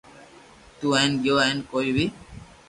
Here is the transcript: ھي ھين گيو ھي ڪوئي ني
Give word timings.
ھي 0.79 0.87
ھين 0.93 1.11
گيو 1.23 1.35
ھي 1.45 1.51
ڪوئي 1.71 1.89
ني 1.95 2.05